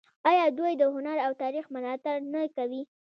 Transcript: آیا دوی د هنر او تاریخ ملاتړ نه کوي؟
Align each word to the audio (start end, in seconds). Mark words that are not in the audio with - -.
آیا 0.29 0.45
دوی 0.57 0.73
د 0.77 0.83
هنر 0.93 1.17
او 1.25 1.31
تاریخ 1.41 1.65
ملاتړ 1.75 2.15
نه 2.33 2.41
کوي؟ 2.55 2.81